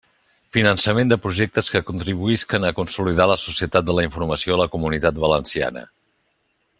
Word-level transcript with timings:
Finançament 0.55 1.11
de 1.11 1.17
projectes 1.25 1.69
que 1.73 1.81
contribuïsquen 1.89 2.65
a 2.69 2.73
consolidar 2.81 3.29
la 3.33 3.37
Societat 3.43 3.87
de 3.91 3.99
la 4.01 4.07
Informació 4.11 4.57
a 4.57 4.61
la 4.65 4.69
Comunitat 4.77 5.21
Valenciana. 5.29 5.89